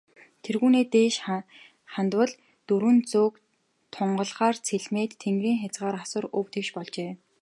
Тэргүүнээ 0.43 0.85
дээш 0.93 1.15
хандвал, 1.93 2.31
дөрвөн 2.67 2.99
зүг 3.11 3.33
тунгалгаар 3.93 4.55
цэлмээд, 4.67 5.11
тэнгэрийн 5.23 5.61
хязгаар 5.61 5.95
асар 6.03 6.25
өв 6.37 6.47
тэгш 6.53 6.69
болжээ. 6.75 7.11